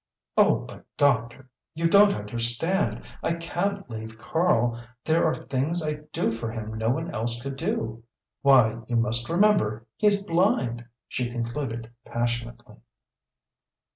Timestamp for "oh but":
0.35-0.83